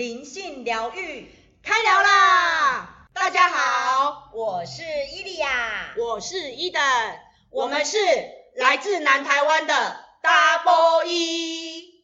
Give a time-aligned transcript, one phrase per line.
[0.00, 1.28] 灵性疗愈
[1.62, 3.06] 开聊啦！
[3.12, 4.82] 大家好，我是
[5.14, 5.48] 伊利亚，
[5.98, 6.80] 我是伊登，
[7.50, 7.98] 我们是
[8.56, 9.74] 来自南台湾的
[10.22, 12.02] Double E。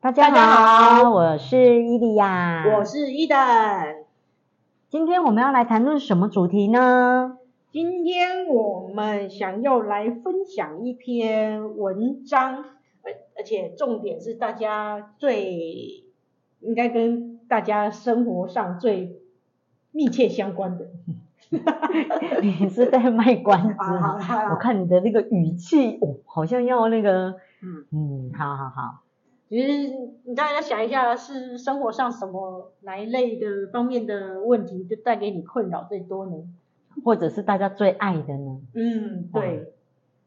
[0.00, 3.36] 大家好，我是伊利亚，我是伊登。
[4.88, 7.36] 今天我们要来谈论什么主题呢？
[7.72, 12.56] 今天我们想要来分享一篇文章，
[13.02, 16.04] 而而且重点是大家最
[16.60, 19.22] 应该跟大家生活上最
[19.90, 20.88] 密切相关的。
[22.42, 23.74] 你是在卖关子？
[23.80, 29.02] 好好好，我看你的那个语气，哦，好像要那个，嗯嗯，好好好。
[29.48, 29.88] 其实
[30.24, 36.32] 你大家想一下，是生活上什么哪一类的方面的问题，就带给你困扰最多呢？
[37.04, 38.60] 或者是大家最爱的呢？
[38.74, 39.74] 嗯，对。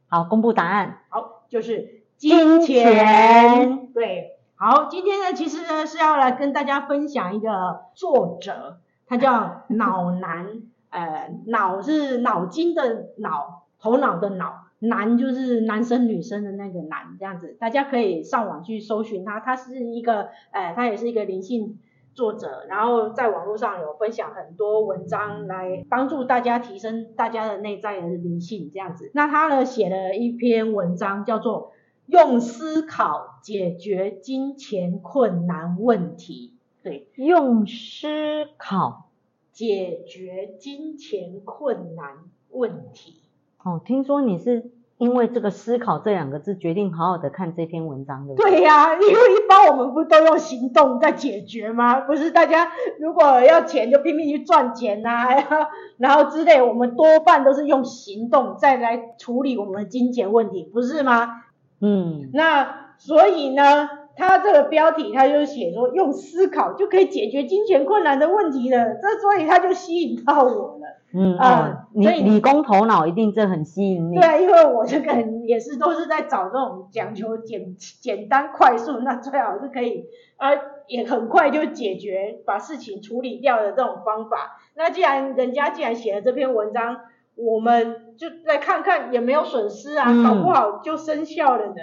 [0.08, 1.00] 好，公布答案。
[1.10, 3.92] 好，就是金钱。
[3.94, 4.38] 对。
[4.56, 14.66] 好，今天呢，其实呢是要来跟大家分享一个作者，他叫 脑男，呃，脑是脑筋的脑，头脑的脑。
[14.80, 21.80] 男就是男生女生的那个男，这样子，大家可以上网去搜寻他，他是一个，呃，他也是一个灵性
[22.16, 29.12] 作者，然后在网络上有分享很多文章来帮助大家提升大家的内在的灵性，这样子。
[29.14, 31.74] 那他呢写了一篇文章，叫做
[32.08, 39.10] 用思考解决金钱困难问题，对，用思考
[39.52, 42.20] 解决金钱困难
[42.50, 43.22] 问题。
[43.62, 48.36] 哦，听说你是因为这个“思考”这两个字，决定好好的看这篇文章的。
[48.36, 52.00] 对呀、啊，因为一般我们不都用行动在解决吗？
[52.02, 55.68] 不是大家如果要钱就拼命去赚钱呐、啊，
[56.00, 61.44] 然后之类，我们多半都是用行动再来处理我们的金钱问题，不是吗？
[61.82, 71.02] 嗯，那所以呢，他这个标题他就写说，用思考就可以解决金钱困难的问题了，这所以他就吸引到我了。
[71.18, 74.16] 嗯啊，你理工头脑一定这很吸引你。
[74.16, 80.50] 对啊，因为我这个人也是都是在找这种讲求简简单快速，那最好是可以啊，
[80.88, 84.58] 也很快就解决，把事情处理掉的这种方法。
[84.76, 86.98] 那既然人家既然写了这篇文章，
[87.36, 91.76] 我们就来看看，也没有损失啊，搞不好就生效了呢。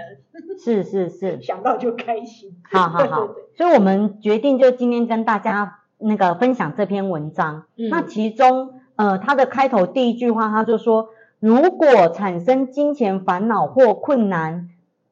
[0.62, 2.50] 是是是， 想到就开心。
[2.71, 7.65] 好好好，所以我们决定就今天跟大家那个分享这篇文章。
[7.79, 8.75] 嗯，那其中。
[9.03, 11.09] 呃，他的开头第一句话，他就说，
[11.41, 14.69] 如果产生金钱烦恼或困难，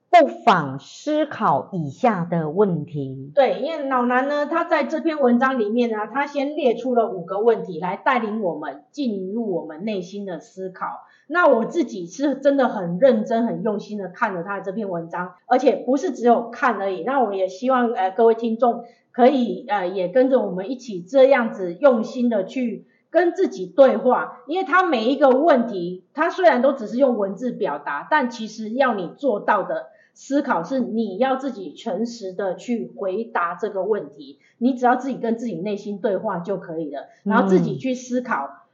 [0.08, 3.32] 不妨思考以下的问题。
[3.34, 10.86] 对，因为老南呢，他在这篇文章里面呢，他先列出了五个问题来带领我们进入我们内心的思考。
[11.26, 17.02] 那我自己是真的很认真、很用心的看了他的这篇文章，而且不是只有看而已。
[17.02, 22.86] 那我也希望呃各位听众可以呃也跟着我们一起这样子用心的去。
[23.10, 34.38] 跟自己对话，因为他每一个问题，他虽然都只是用文字表达，但其实要你做到的思考是你要自己诚实的去回答这个问题。
[34.58, 38.66] 你只要自己跟自己内心对话就可以了，然后自己去思考，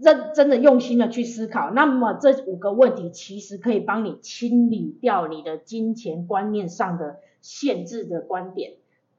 [0.00, 1.70] 认真的用心的去思考。
[1.70, 8.74] 那么这五个问题其实可以帮你清理掉你的金钱观念上的限制的观点。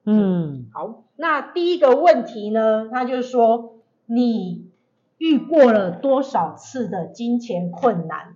[0.06, 3.74] 嗯，好，那第一个问题呢，他就是说。
[4.14, 4.70] 你
[5.18, 8.36] 遇过了多少次的金钱困难？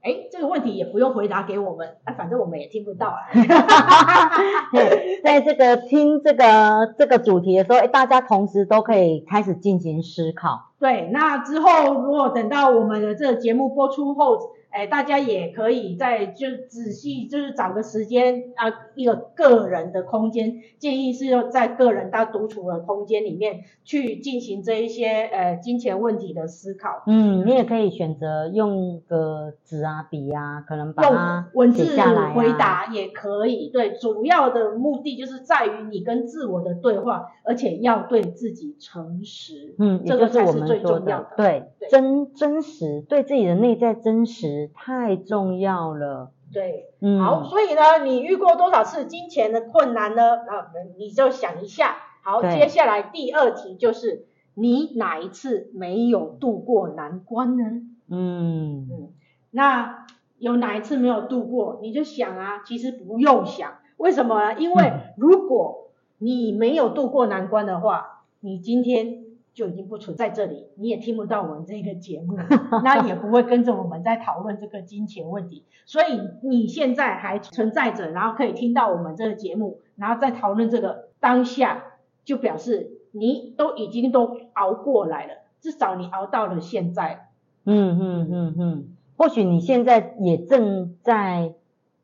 [0.00, 3.26] 哎，这个问题也不用回答给我们，啊，反正我们也听不到啊。
[5.24, 10.67] 在这个听这个这个主题的时候，哎，大家同时都可以开始进行思考。
[10.78, 14.58] 对，那之后如果等到我们的这个节目播出后。
[14.70, 27.02] 哎，大家也可以再就仔细就是找个时间啊，一个个人的空间，建议是要在个人他独处的空间里面去进行这一些呃金钱问题的思考。
[27.06, 31.86] 嗯，你也可以选择用个纸啊笔啊，可能把它文字
[32.34, 33.70] 回答也可以。
[33.70, 39.74] 对，主要的目的就是在于你跟自我的对话，而且要对自己诚实。
[39.78, 41.30] 嗯，这个才是最重要的。
[41.36, 44.70] 对，对真真实，对自己的内在真实。
[44.74, 50.36] 太重要了，对，嗯，好，所以呢，你遇过多少次金钱的困难呢？
[50.36, 51.96] 啊，你就想一下。
[52.22, 57.64] 好，接下来第二题就是，你哪一次没有度过难关呢？
[58.10, 59.12] 嗯嗯，
[59.50, 60.06] 那
[60.38, 61.78] 有哪一次没有度过？
[61.80, 64.58] 你就想啊，其实不用想，为什么呢？
[64.58, 72.36] 因为如果你没有度过难关的话，你今天就已经不存在这里，你也听不到我们这个节目，
[72.84, 75.64] 那也不会跟着我们在讨论这个金钱问题。
[75.84, 81.82] 所以你现在还存在着，然后可以听到我们这个节目，然后再讨论这个当下，
[82.24, 87.28] 就表示你都已经都熬过来了，至少你熬到了现在。
[87.64, 91.54] 嗯嗯嗯嗯，或许你现在也正在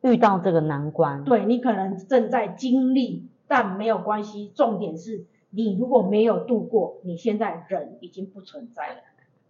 [0.02, 5.24] 遇到这个难关，对，你可能正在经历，但没有关系，重点是
[5.54, 8.94] 你如果没有度过，你现在人已经不存在了。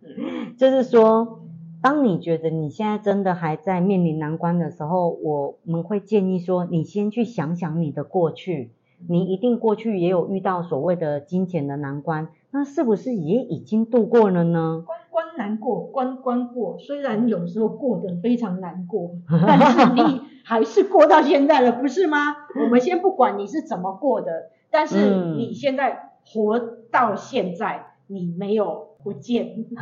[0.03, 1.41] 嗯，就是说，
[1.83, 8.71] 当你觉得你现在真的还在面临难关的时候，我们会建议说，你先去想想你的过去，
[9.09, 14.85] 你一定过去也有遇到所谓的金钱的难关，那是不是也已经度过了呢？
[15.11, 22.37] 关难过，关关过，虽然有时候过得非常难过，但是你还是过到现在了，不是吗？
[22.62, 26.58] 我们先不管你是怎么过的，但是你现在活
[26.93, 29.64] 到现在，你没有不见，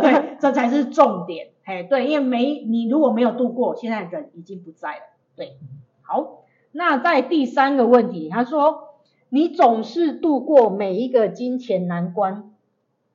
[0.00, 1.48] 对，这才是重点。
[1.64, 5.02] 哎，对，因为没你如果没有度过，现在人已经不在了。
[5.34, 5.58] 对，
[6.02, 8.94] 好，那在第三个问题，他说
[9.28, 12.52] 你总是度过每一个金钱难关。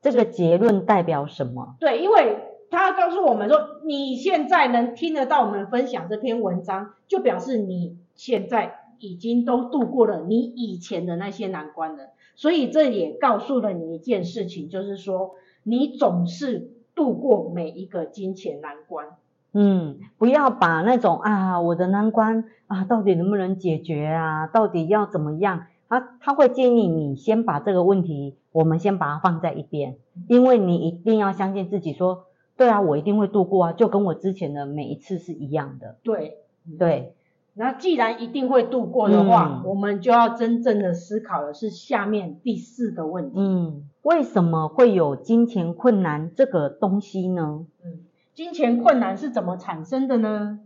[0.01, 1.75] 这个结论代表什么？
[1.79, 2.37] 对，因为
[2.71, 12.11] 他告诉我们说，你现在能听得到我们分享这篇文章，就表示你现在已经都度过了你以前的那些难关了。
[12.35, 19.07] 所以这也告诉了你一件事情，就是说你总是度过每一个金钱难关。
[19.51, 24.47] 嗯，不要把那种啊，我的难关啊，到底能不能解决啊？
[24.47, 25.65] 到底要怎么样？
[25.89, 28.37] 他他会建议你先把这个问题。
[28.53, 29.95] 我们先把它放在一边，
[30.27, 32.25] 因为你一定要相信自己说，
[32.57, 35.97] 对啊，我一定会度过啊，就跟我之前的每一次是一样的。
[36.03, 36.37] 对，
[36.77, 37.13] 对。
[37.53, 43.39] 那既然一定会度过的话，嗯，我们就要真正的思考的是下面第四个问题。
[43.39, 47.65] 嗯，为什么会有金钱困难这个东西呢？
[47.83, 47.99] 嗯，
[48.33, 50.59] 金钱困难是怎么产生的呢？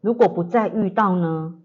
[0.00, 1.56] 如果不再遇到呢？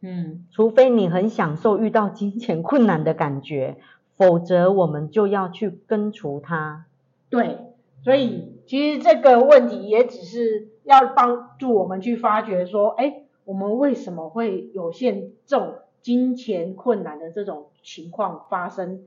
[0.00, 3.76] 嗯，除非你很享受遇到金钱困难的感觉。
[4.16, 6.84] 否则我们就要去根除它。
[7.30, 7.58] 对，
[8.04, 19.02] 所以其实这个问题也只是要帮助我们去发掘说，哎，我们为什么会有现这种金钱困难的这种情况发生？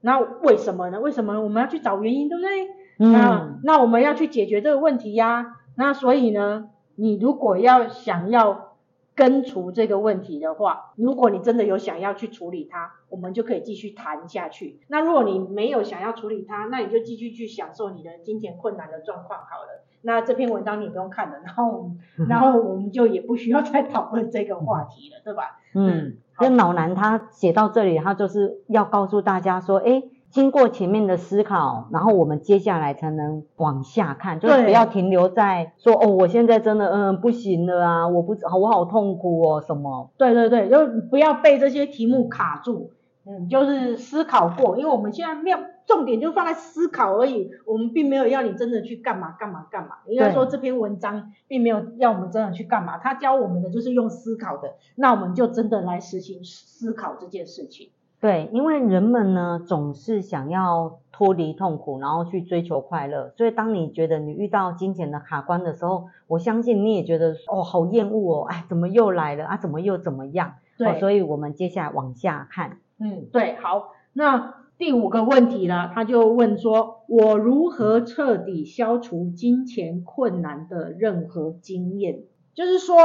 [0.00, 1.00] 那为什么呢？
[1.00, 2.68] 为什么我们要去找原因，对不对？
[2.98, 3.12] 嗯。
[3.12, 5.56] 那那我们要去解决这个问题呀。
[5.76, 8.67] 那所以呢，你如果要想要。
[9.18, 14.78] 根除这个问题的话，如果你真的有想要去处理它，我们就可以继续谈下去。
[14.86, 19.84] 那如果你没有想要处理它，那你就继续去享受你的金钱困难的状况好了。
[20.02, 21.90] 那这篇文章你不用看了， 然后，
[22.28, 25.58] 然后我们就也不需要再讨论这个话题了，对吧？
[25.74, 40.10] 嗯，跟老南他写到这里，他就是要告诉大家说，诶经过前面的思考，然后我们接下来才能往下看，就是不要停留在说哦，我现在真的嗯不行了啊，我不我好痛苦哦什么。
[40.18, 42.90] 对对对，就不要被这些题目卡住，
[43.24, 49.96] 嗯，就是思考过，因为我们现在没有重点就放在思考而已，我们并没有要你真的去干嘛干嘛干嘛。
[50.06, 57.88] 应该说这篇文章并没有要我们真的去干嘛，他教我们的就是用思考的，那我们就真的来实行思考这件事情。
[58.20, 63.32] 对，因为人们呢总是想要脱离痛苦，然后去追求快乐。
[63.36, 69.56] 所以当你觉得你遇到金钱的卡关的时候，我相信你也觉得哦，好厌恶哦，哎，怎么又来了啊？
[69.56, 70.54] 怎么又怎么样？
[70.76, 72.78] 对，哦，所以我们接下来往下看。
[72.98, 82.24] 嗯，对，好，那第五个问题呢，他就问说，我如何彻底消除金钱困难的任何经验？
[82.52, 82.96] 就是说。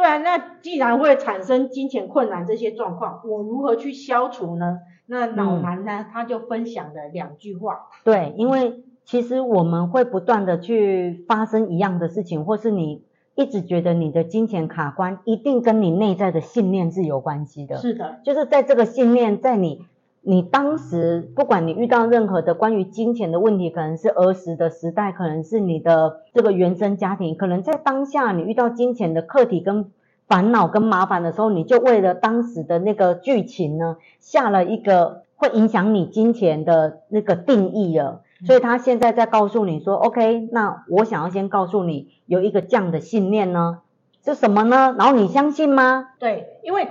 [0.00, 4.78] 对啊，那既然会产生金钱困难这些状况，我如何去消除呢？
[5.04, 7.88] 那老男呢，他就分享了两句话。
[8.02, 13.04] 对，因为其实我们会不断的去发生一样的事情，或是你
[13.34, 17.76] 一直觉得你的金钱卡关，一定跟你内在的信念是有关系的。
[17.76, 19.84] 是的，就是在这个信念，在你。
[20.22, 29.90] 你当时不管你遇到任何的关于金钱的问题，可能是儿时的时代，可能是你的这个原生家庭，可能在当下你遇到金钱的课题跟
[30.28, 38.20] 烦恼跟麻烦的时候，你就为了当时的那个剧情呢，下了一个会影响你金钱的那个定义了。
[38.46, 43.78] 所以他现在在告诉你说，OK，那我想要先告诉你有一个这样的信念呢，
[44.22, 44.94] 是什么呢？
[44.98, 46.08] 然后你相信吗？
[46.18, 46.86] 对，因为。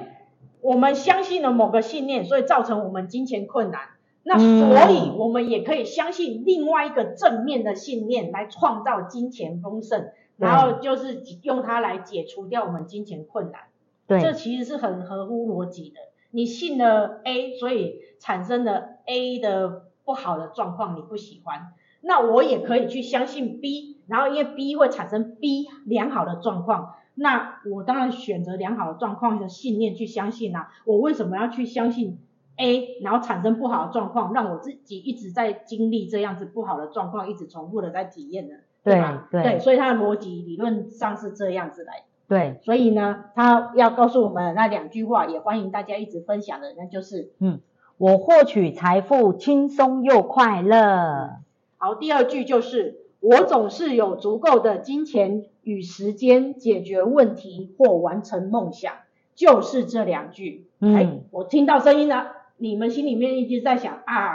[0.62, 3.82] 我们相信了某个信念，所以造成我们金钱困难。
[4.24, 13.62] 那所以我们也可以相信另外一个正面的信念，来创造金钱丰盛，然后就是用它来解除掉我们金钱困难。
[14.08, 16.00] 对，这其实是很合乎逻辑的。
[16.32, 19.86] 你信了 A，所以产生了 A 的。
[20.06, 21.68] 不好的状况你不喜欢，
[22.02, 30.70] 那我也可以去相信 B，然后因为 B 会产生 B 良好的状况，那我当然选择良好的状况的信念去相信啊。
[30.86, 32.20] 我为什么要去相信
[32.58, 38.56] A，然后产生不好的状况，让我自己一直在经历这样子不好的状况，一直重复的在体验呢？
[38.84, 39.28] 对吧？
[39.30, 42.04] 对，对，所以它的逻辑理论上是这样子来。
[42.28, 47.60] 对，所以呢，他要告诉我们那两句话，也欢迎大家一直分享的，那就是，嗯，
[47.98, 51.38] 我获取财富轻松又快乐。
[51.78, 58.94] 好，第二句就是，我总是有足够的金钱与时间解决问题或完成梦想，
[59.36, 60.68] 就是这两句。
[60.80, 64.32] 嗯，哎，我听到声音了，你们心里面一直在想啊，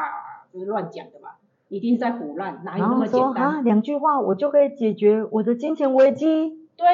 [0.52, 1.38] 这是乱讲的吧？
[1.68, 3.44] 一定在胡乱，哪有那么简单？
[3.44, 6.58] 啊，两句话我就可以解决我的金钱危机？
[6.76, 6.86] 对。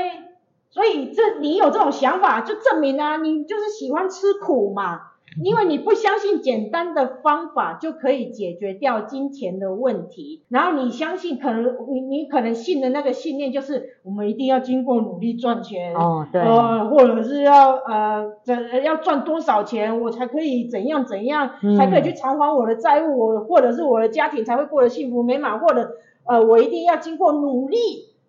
[0.73, 5.01] 所以这你有这种想法，就证明啊，你就是喜欢吃苦嘛。
[5.43, 25.93] 因为你不相信简单的方法就可以解决掉金钱的问题，然后你相信可能你你可能信的那个信念就是我们一定要经过努力赚钱，哦对，呃或者是要呃怎要赚多少钱我才可以怎样怎样，嗯、才可以去偿还我的债务，我或者是我的家庭才会过得幸福美满，或者
[26.25, 27.79] 呃我一定要经过努力。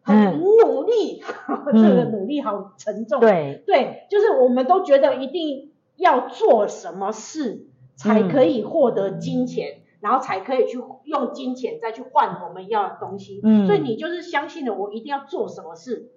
[0.04, 3.20] 很努力，嗯、 这个努力好沉重。
[3.20, 5.70] 对对，就是我们都觉得一定
[6.02, 13.40] 要做什么事才可以获得金钱，嗯、然后才可以去用金钱再去换我们要的东西。
[13.44, 16.10] 嗯，所以你就是相信了我一定要做什么事，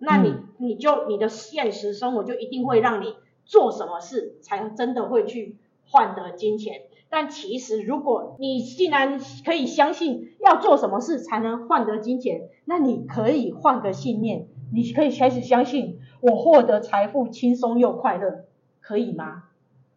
[0.00, 3.14] 那你、嗯、你就你的现实生活就一定会让你
[3.44, 5.56] 做什么事才真的会去
[5.88, 6.82] 换得金钱。
[7.08, 18.46] 但其实，如果你既然可以相信要做什么事才能换得金钱，那你可以换个信念，你可以开始相信我获得财富轻松又快乐，
[18.92, 19.44] 可以吗？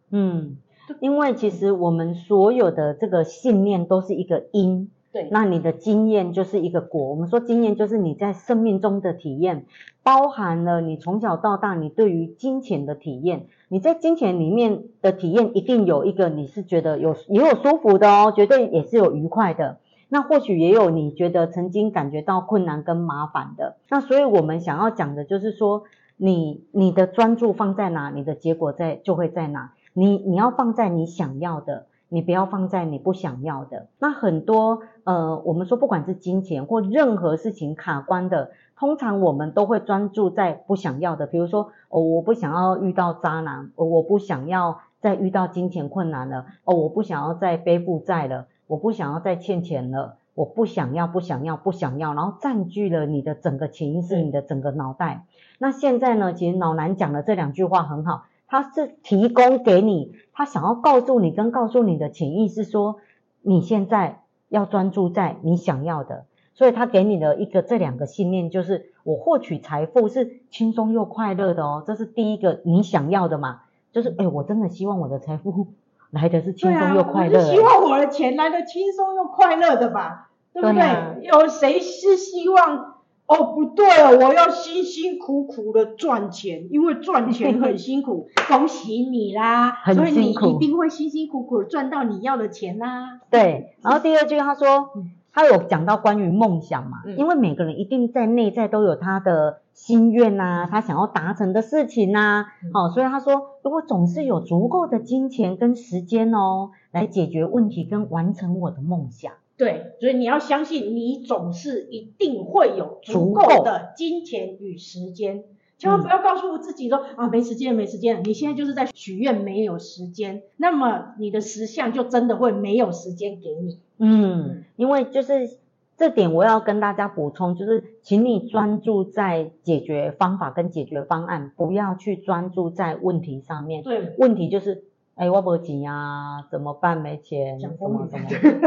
[0.08, 0.56] 嗯，
[1.00, 4.90] 因为其实我们所有的这个信念都是一个因。
[5.12, 7.10] 对，那你的经验就是一个果。
[7.10, 9.66] 我们说经验就是你在生命中的体验，
[10.02, 13.48] 包含了你从小到大你对于金钱的体验。
[13.68, 19.76] 你在金钱里面的体验一定有一个你是觉得有也有舒服的哦，绝对也是有愉快的。
[20.08, 23.76] 那或许也有你觉得曾经感觉到困难跟麻烦的。
[23.90, 25.82] 那所以我们想要讲的就是说，
[26.16, 29.72] 你你的专注放在哪，你的结果在就会在哪。
[29.92, 31.86] 你你要放在你想要的。
[32.08, 33.88] 你不要放在你不想要的。
[33.98, 41.26] 那很多呃，我们说不管是金钱或任何事情卡关的，通常我们都会专注在不想要的。
[41.26, 55.24] 比如说，哦，我不想要遇到渣男，哦，我不想要再遇到金钱困难了，哦，我不想要再背负债了，我不想要再欠钱了，我不想要，不想要，不想要，然后占据了你的整个潜意识，你的整个脑袋。
[55.58, 58.24] 那现在呢，其实老南讲的这两句话很好。
[58.48, 62.98] 他是提供给你，他想要告诉你跟告诉你的潜意识说，
[63.42, 75.66] 你现在要专注在你想要的，所以他给你的一个这两个信念就是，我获取财富是轻松又快乐的哦，这是第一个你想要的嘛，就是哎，我真的希望我的财富
[76.10, 80.74] 来的是轻松又快乐，希望我的钱来的轻松又快乐的吧，对不对？
[80.74, 82.95] 对啊，有谁是希望？
[83.26, 88.28] 哦，不对哦，我要辛辛苦苦的赚钱，因为赚钱很 辛苦。
[88.48, 93.20] 恭喜你啦，所以你一定会辛辛苦苦赚到你要的钱啦。
[93.30, 94.90] 对，然后第二句他说，
[95.32, 109.32] 他有讲到关于梦想嘛，嗯、因为每个人一定在内在都有他的心愿呐、啊，他想要达成的事情呐、啊，好、嗯哦，所以他说，如果总是有足够的金钱跟时间哦，来解决问题跟完成我的梦想。
[109.56, 115.44] 对，所以你要相信，你总是一定会有足够的金钱与时间，
[115.78, 123.78] 千万不要告诉自己说、嗯、啊没时间没时间，你现在就是在许愿没有时间，那么你的实相就真的会没有时间给你。
[123.98, 125.56] 嗯，因为就是
[125.96, 133.82] 这点我要跟大家补充，就是请你专注在解决方法跟解决方案，不要去专注在问题上面。
[133.82, 134.84] 对，问题就是。
[135.16, 136.98] 哎，我没钱啊，怎么办？
[137.00, 138.18] 没钱，什么什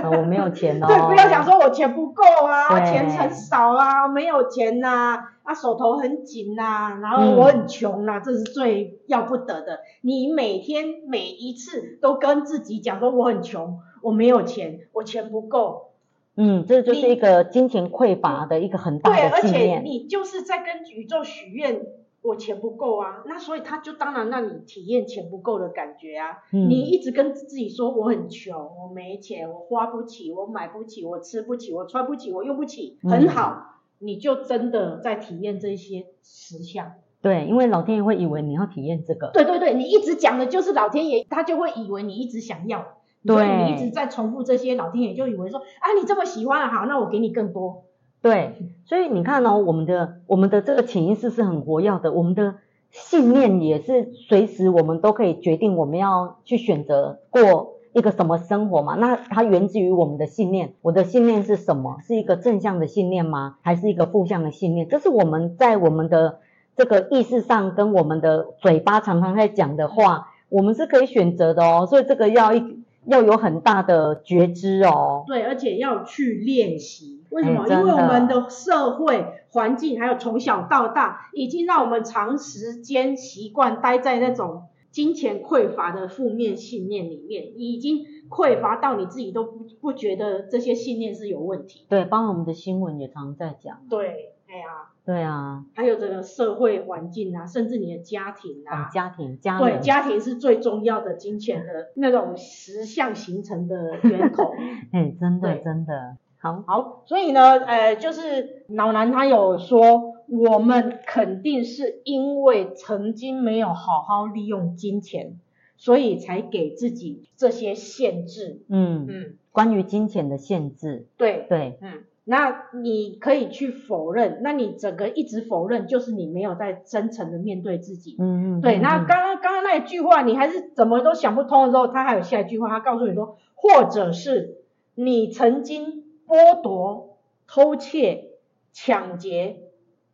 [0.02, 0.10] 么？
[0.18, 0.88] 我没有钱哦。
[0.88, 9.82] 对，不要讲说我钱不够啊，钱很少啊，没有钱呐，啊手头很紧呐，然后我很穷呐，这是最要不得的。
[10.02, 15.92] 你每天每一次都跟自己讲说我很穷，我没有钱，我钱不够。
[16.36, 19.18] 嗯，这就是一个金钱匮乏的一个很大的。
[19.18, 21.82] 对，而且你就是在跟宇宙许愿。
[22.22, 26.38] 我钱不够啊，那所以他就当然让你体验钱不够的感觉啊。
[26.52, 36.92] 嗯、你一直跟自己说我很穷，我没钱，我花不起，我买不起，我吃不起，我穿不起，我用不起，很好，嗯、你就真的在体验这些实相。
[37.22, 39.32] 对，因为老天爷会以为你要体验这个。
[39.34, 42.86] 对对对，你一直讲的就是老天爷，他就会以为你一直想要。
[43.26, 47.84] 对所以你一直在重复这些，老天爷就以为说，啊，你这么喜欢，好，那我给你更多。
[48.22, 52.56] 对，所以你看哦，我们的我们的这个潜意识是很活跃的，我们的
[52.92, 58.96] 信念也是随时我们都可以决定我们要去选择过一个什么生活嘛。
[58.96, 62.00] 那它源自于我们的信念，我的信念是什么？
[62.02, 63.56] 是一个正向的信念吗？
[63.62, 64.90] 还是一个负向的信念？
[64.90, 66.40] 这是我们在我们的
[66.76, 71.88] 这个意识上跟我们的嘴巴常常在讲的话，我们是可以选择的哦。
[71.90, 75.24] 所以这个要一要有很大的觉知哦。
[75.28, 77.24] 对，而且要去练习。
[77.30, 77.68] 为什么？
[77.68, 91.86] 因为我们的社会环境，还有从小到大，已经让我们长时间习惯待在那种金钱匮乏的负面信念里面，已经匮乏到你自己都不不觉得这些信念是有问题。
[91.88, 93.80] 对，包括我们的新闻也常在讲。
[93.88, 104.54] 对，哎呀，对啊，还有这个社会环境啊，甚至你的家庭啊，哦、家庭，家庭，对，家庭是最重要的金钱的那种实相形成的源头。
[104.94, 106.18] 哎，真的，真的。
[106.38, 115.40] 好好，所以呢，呃，就是老男他有说，我们肯定是因为曾经没有好好利用金钱，
[115.76, 118.62] 所以才给自己这些限制。
[118.70, 121.08] 嗯嗯，关于金钱的限制。
[121.18, 128.16] 对对，嗯，那你可以去否认，那你整个一直否认，就是你没有在真诚的面对自己。
[128.20, 134.58] 嗯嗯，对，那刚刚刚刚那一句话，你还是怎么都想不通的时候，他还有下一句话，他告诉你说，或者是
[134.96, 136.06] 你曾经。
[136.30, 137.18] 剥夺、
[137.48, 138.34] 偷窃、
[138.72, 139.62] 抢劫、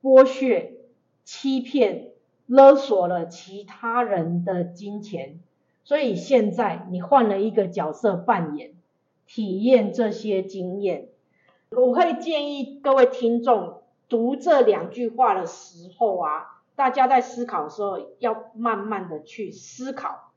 [0.01, 0.71] 剥削、
[1.25, 2.11] 欺骗、
[2.45, 5.41] 勒索了其他人的金钱，
[5.83, 8.75] 所以现在你换了一个角色扮演，
[9.27, 11.09] 体验这些经验。
[11.75, 20.31] 我会建议各位听众读这两句话的时候啊，大家在思考的时候要慢慢的去思考。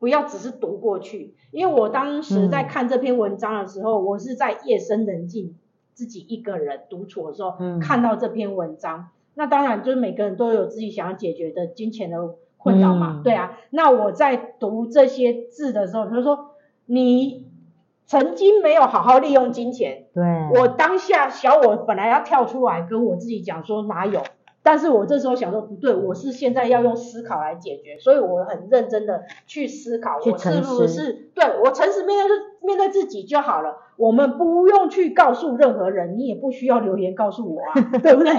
[0.00, 5.56] 不要只是读过去，因为我当时在看这篇文章的时候，嗯、我是在夜深人静，
[5.94, 9.08] 自己一个人独处的时候，嗯、看到这篇文章。
[9.32, 13.58] 那当然就是每个人都有自己想要解决的金钱的困扰嘛，嗯、对啊。
[13.70, 16.50] 那我在读这些字的时候，比如说
[16.84, 17.46] 你
[18.06, 20.22] 曾经没有好好利用金钱，对，
[20.60, 24.22] 我当下小我本来要跳出来跟我自己讲说哪有。
[24.66, 33.76] 但是我这时候想说不对，我是现在要用思考来解决，所以我很认真的去思考，我是不是对我诚实面对面对自己就好了。
[33.96, 38.32] 我们不用去告诉任何人，你也不需要留言告诉我啊， 对不对？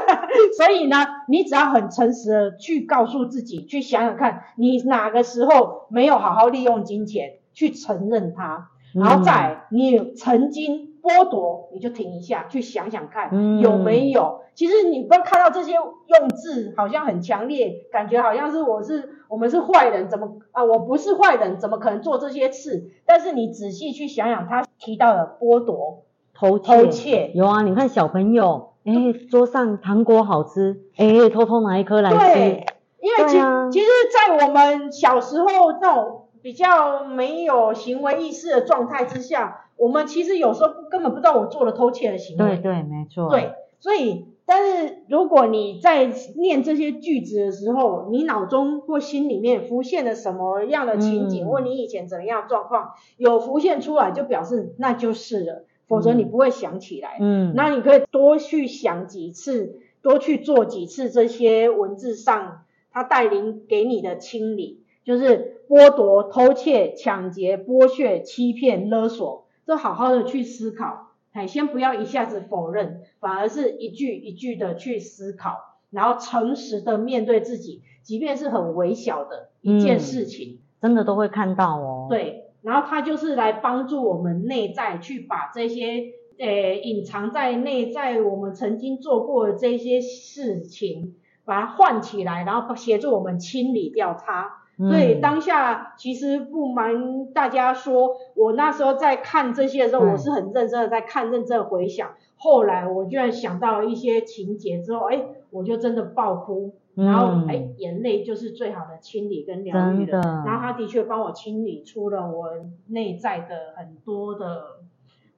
[0.56, 0.96] 所以呢，
[1.28, 14.40] 你只要很诚实的去告诉自己，去想想看你哪个时候没有好好利用金钱，去承认它，然后再你曾经剥夺，你就停一下，去想想看有没有。
[14.54, 20.64] 其实你不要看到这些用字好像很强烈，感觉好像是我是我们是坏人，怎么啊？
[20.64, 22.90] 我不是坏人，怎么可能做这些事？
[23.04, 26.04] 但是你仔细去想想，他提到的剥夺、
[26.34, 27.60] 偷偷窃，有啊。
[27.62, 28.92] 你看小朋友，哎，
[29.30, 32.16] 桌上糖果好吃，哎，偷偷拿一颗来吃。
[32.16, 32.66] 对，
[33.02, 35.46] 因为其、啊、其实，在我们小时候
[35.82, 42.54] 那种比较没有行为意识的状态之下，我们其实有时候根本不知道我做了偷窃的行为。
[42.54, 43.28] 对对，没错。
[43.28, 44.26] 对，所以。
[44.48, 57.18] 但是如果你在念这些句子的时候，你脑中或心里面浮现了什么样的情景，嗯、或你以前怎么样状况有浮现出来，就表示那就是了，否则你不会想起来。
[57.20, 71.08] 嗯，那你可以多去想几次，多去做几次这些文字上它带领给你的清理，就是剥夺、偷窃、抢劫、剥削、欺骗、勒索，都好好的去思考。
[71.32, 82.06] 哎，先不要一下子否认，反而是一句一句的去思考，然后诚实的面对自己，即便是很微小的一件事情，嗯、真的都会看到哦。
[82.08, 86.04] 对，然后它就是来帮助我们内在去把这些
[86.38, 94.62] 呃隐藏在内在我们曾经做过的这些事情，把它唤起来，然后协助我们清理掉它。
[94.78, 102.10] 所以当下其实不瞒大家说，我那时候在看这些的时候，我是很认真的在看，认真的回想。
[102.36, 110.20] 后来我居然想到了一些情节之后，哎，我就真的爆哭，然后哎，眼泪就是最好的清理跟疗愈了。
[110.44, 112.50] 然后他的确帮我清理出了我
[112.88, 114.62] 内在的很多的，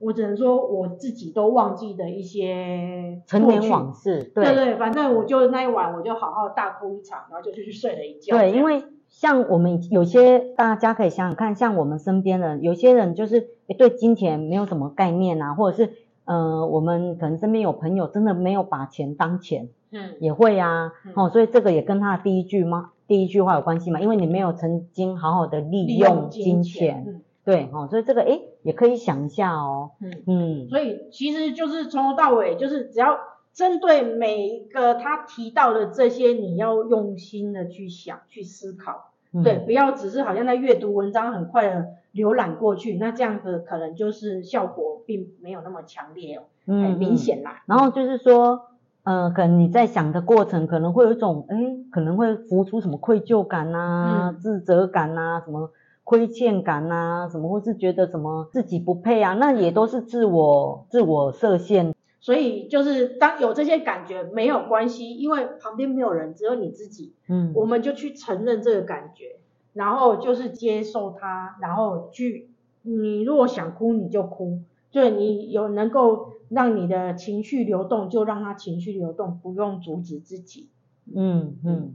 [0.01, 4.25] 我只能说我自己都忘记的一些陈年往事。
[4.35, 8.37] 对对对，反正我就那一晚我就好好大哭一场，然后就去睡了一觉。
[8.37, 8.83] 对，因为。
[9.09, 15.93] 像我们有些大家可以想想看，像我们身边的有些人就是诶对金钱没有什么概念啊，或者是
[16.25, 22.91] 呃我们可能身边有朋友真的没有把钱当钱，嗯，也会啊，嗯、哦，所以这个也跟他的第一句吗？
[23.07, 24.01] 第一句话有关系嘛？
[24.01, 29.93] 因为你没有曾经好好的利用金钱，金钱对，哦，所以这个诶也可以想一下哦。
[30.03, 33.19] 嗯嗯，所以其实就是从头到尾，就是只要
[33.59, 39.11] 针对每一个他提到的这些，你要用心的去想、去思考。
[39.33, 47.65] 嗯、对，不要只是好像在阅读文章，很快的浏览过去，那这样子可能就是效果并没有那么强烈很明显啦。
[47.67, 48.61] 然后就是说，
[49.03, 51.57] 呃，可能你在想的过程，可能会有一种，哎，
[51.91, 55.73] 可能会浮出什么愧疚感啊、嗯、自责感啊、什么
[56.05, 61.93] 亏欠感啊、什么，或是觉得什么自己不配啊，那也都是自我自我设限。
[62.21, 67.15] 所以就是当有这些感觉没有关系，因为旁边没有人，只有你自己。
[67.29, 69.37] 嗯，我们就去承认这个感觉，
[69.73, 72.49] 然后就是接受它，然后去，
[72.83, 80.69] 你如果想哭你就哭，对，你有能够让你的情绪流动，就让它情绪流动，不用阻止自己。
[81.15, 81.95] 嗯嗯。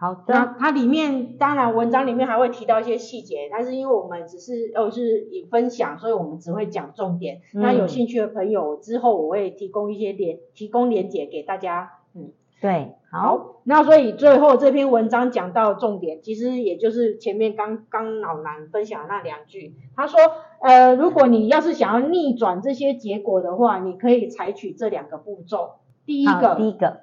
[0.00, 7.42] 好的，那它里面当然文章里面还会提到一些细节，但是因为我们只是哦是以分享，所以我们只会讲重点。
[7.54, 11.90] 嗯、那有兴趣的朋友之后我会提供一些连提供连结给大家。
[12.14, 12.32] 嗯，
[12.62, 13.56] 对，好，好。
[13.64, 19.74] 那所以最后这篇文章讲到重点，其实也就是前面刚刚老南分享的那两句。
[19.94, 20.18] 他说，
[20.62, 25.72] 呃，如果你要是想要逆转这些结果的话，你可以采取这两个步骤。
[26.06, 27.00] 第一个，第一个。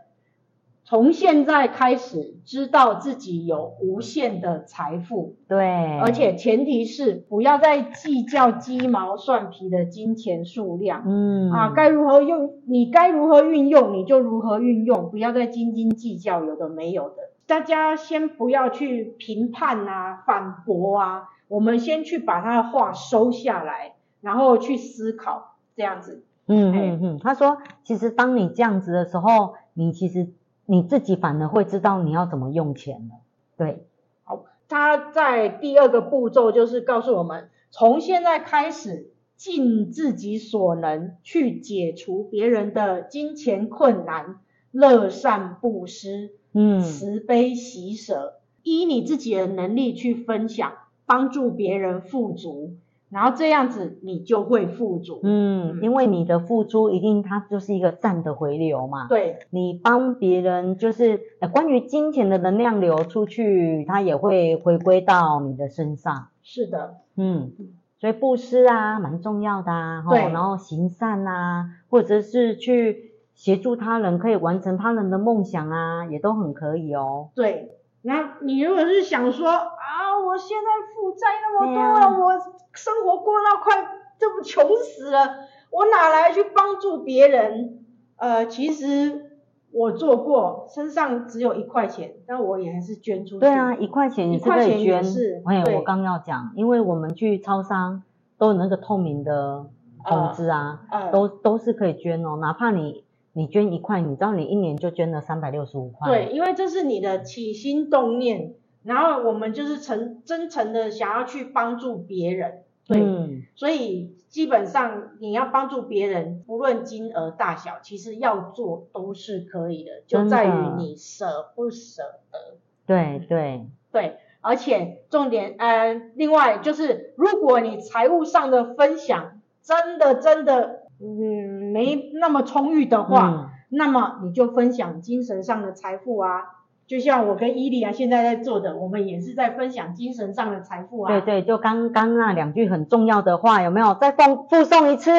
[0.89, 17.15] 从现在开始，知道自己有无限的财富，对，而且前提是不要再计较鸡毛蒜皮的金钱数量，嗯，啊，该如何用，你该如何运用，你就如何运用，不要再斤斤计较有的没有的。
[17.45, 26.23] 大家先不要去评判啊，反驳啊，我们先去把他的话收下来，然后去思考，这样子。
[26.45, 30.29] 嗯嗯嗯，他说，其实当你这样子的时候，你其实。
[30.69, 33.15] 你自己反而会知道你要怎么用钱了，
[33.55, 33.87] 对。
[34.23, 50.73] 好，他在第二个步骤就是告诉我们，从现在开始，尽自己所能去解除别人的金钱困难，乐善布施，嗯，慈悲喜舍，依你自己的能力去分享，
[51.05, 52.75] 帮助别人富足。
[53.09, 67.53] 然后这样子你就会富足，嗯，因为你的付出一定它就是一个善的回流嘛，对，你帮别人就是呃关于金钱的能量流出去，它也会回归到你的身上，是的，嗯，
[67.99, 77.76] 所以布施啊蛮重要的啊，对，然后行善啊，或者是去协助他人，可以完成他人的梦想啊，也都很可以哦，对，
[78.07, 82.57] 那你如果是想说啊，我现在负债那么多了，啊，我。
[82.77, 83.73] 生活过到快
[84.19, 87.79] 这么穷死了，我哪来去帮助别人？
[88.17, 89.31] 呃，其实
[89.71, 93.39] 我做过，身上只有一块钱，但我也还是捐出去。
[93.39, 95.03] 对啊，一块钱也是可以捐。
[95.03, 98.03] 是，哎，我刚要讲，因为我们去超商
[98.37, 99.65] 都有那个透明的
[100.05, 103.03] 通知啊，呃呃、都都是可以捐哦，哪怕你
[103.37, 106.09] 你捐一块，你知道你一年就捐了三百六十五块。
[106.09, 112.63] 对，因为这是你的起心动念，然后我们就是诚真诚的想要去帮助别人。
[112.87, 122.57] 对，嗯、所以基本上你要帮助别人，不论金额大小，其实要做都是可以的，就在于你舍不舍得。
[122.87, 136.53] 对对对，而且重点，呃，另外就是，如果你财务上的分享真的真的，嗯，没那么充裕的话，嗯、那么你就分享精神上的财富啊。
[136.87, 141.11] 就像我跟伊利亚现在在做的，我们也是在分享精神上的财富啊。
[141.11, 143.93] 对对，就刚刚那两句很重要的话，有没有？
[143.95, 145.11] 再放附送一次。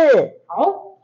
[0.46, 0.96] 好，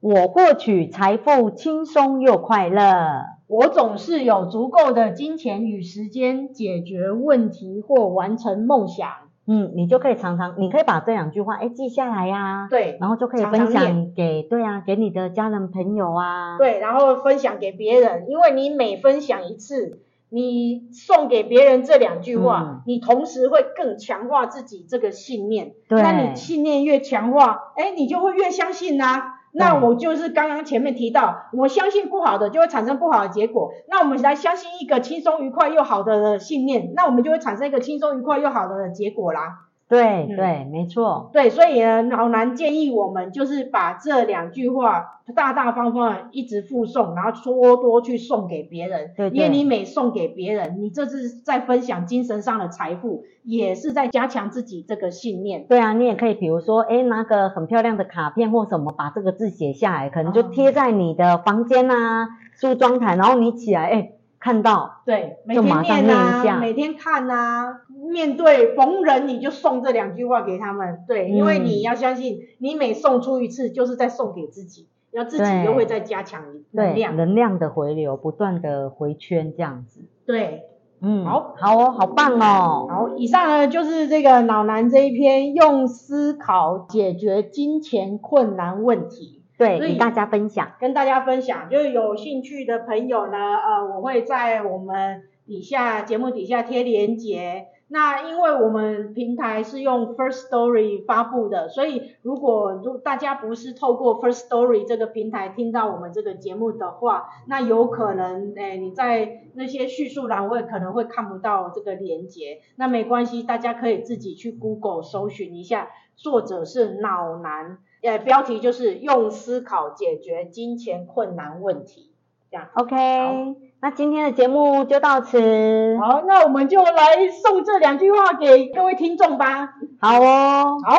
[0.00, 3.24] 我获取财富轻松又快乐。
[3.46, 9.08] 我总是有足够的金钱与时间解决问题或完成梦想。
[9.52, 29.39] 嗯，你就可以常常，你可以把这两句话哎记下来呀、啊，对，然后就可以分享给，对啊，给你的家人朋友啊，对，然后分享给别人，因为你每分享一次，你送给别人这两句话，嗯、你同时会更强化自己这个信念，对，那你信念越强化，哎，你就会越相信呐、啊。
[29.52, 33.72] 那我就是刚刚前面提到，我相信不好的就会产生不好的结果。
[33.88, 39.69] 那我们来相信一个轻松愉快又好的信念，那我们就会产生一个轻松愉快又好的结果啦。
[39.90, 41.30] 对对，没错。
[41.32, 49.10] 对，所以呢，老南建议我们就是把这两句话大大方方一直附送，然后多多去送给别人。
[49.16, 55.66] 对，因为你每送给别人，你这是在分享精神上的财富，也是在加强自己这个信念。
[55.68, 64.12] 对啊，你也可以比如说，哎，拿个很漂亮的卡片或什么，把这个字写下来，可能就贴在你的房间啊、梳妆台，然后你起来，哎。
[64.42, 80.00] 看到，对，每就天马上念一下每天看啊，面对逢人你就送这两句话给他们，对，因为嗯你要相信，你每送出一次就是在送给自己，然后自己对又会再加强能对，量，能量的回流，不断的回圈这样子。
[80.26, 80.64] 对。
[81.02, 82.86] 嗯，好，好哦，好棒哦。
[82.90, 90.72] 好，以上呢就是这个脑男这一篇用思考解决金钱困难问题，对，所以与大家分享。
[90.78, 91.70] 跟大家分享。
[91.70, 97.68] 就是有兴趣的朋友呢，呃，我会在我们底下节目底下贴连结。
[97.92, 112.60] 那因为我们平台是用 First Story 发布的，所以如果如大家不是透过 First Story 这个平台听到我们这个节目的话，那有可能，诶，你在那些叙述栏位可能会看不到这个连接。
[112.76, 122.12] 那没关系，大家可以自己去 Google 搜寻一下，作者是脑男，呃，标题就是用思考解决金钱困难问题，
[122.52, 122.68] 这样。
[122.74, 125.96] OK，那今天的节目就到此。
[125.98, 129.70] 好，那我们就来送这两句话给各位听众吧。
[129.98, 130.98] 好哦，好，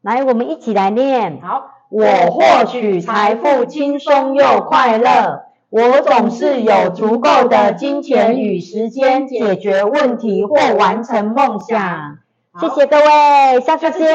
[0.00, 1.38] 来，我们一起来念。
[1.42, 12.18] 好，我获取财富轻松又快乐，我总是有足够的金钱与时间解决问题或完成梦想。
[12.58, 14.06] 谢谢各位，下次见，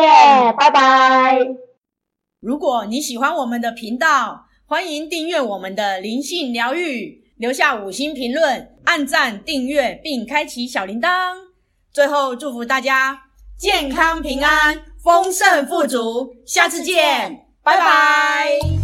[0.57, 1.37] 拜拜。
[2.39, 11.09] 如果你喜欢我们的频道，欢迎订阅我们的灵性疗愈，留下五星评论，按赞订阅并开启小铃铛。
[11.91, 13.19] 最后祝福大家
[13.57, 18.82] 健康平安、丰盛富足，下次见，拜拜。